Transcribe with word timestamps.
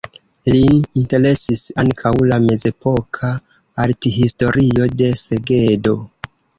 Lin 0.53 0.79
interesis 1.01 1.61
ankaŭ 1.83 2.13
la 2.33 2.41
mezepoka 2.47 3.31
arthistorio 3.87 4.93
de 4.99 5.15
Segedo. 5.25 6.01